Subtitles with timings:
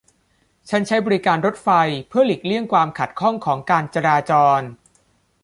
[0.69, 1.69] ฉันใช้บริการรถไฟ
[2.09, 4.61] เพื่อหลีกเลี่ยงความขัดข้องของการจราจร